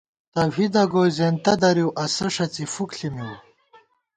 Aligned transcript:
توحیدہ 0.33 0.83
گوئی 0.91 1.11
زېنتہ 1.17 1.53
دَرِؤ، 1.61 1.89
اسہ 2.03 2.27
ݭڅی 2.33 2.65
فُک 2.73 2.89
ݪِی 2.97 3.09
مِؤ 3.15 3.31